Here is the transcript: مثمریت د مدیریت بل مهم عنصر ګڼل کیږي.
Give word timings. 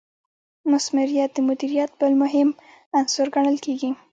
مثمریت 0.71 1.29
د 1.33 1.39
مدیریت 1.49 1.91
بل 2.01 2.13
مهم 2.23 2.49
عنصر 2.97 3.25
ګڼل 3.35 3.57
کیږي. 3.65 3.89